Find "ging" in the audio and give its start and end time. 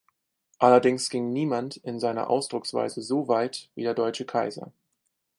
1.11-1.31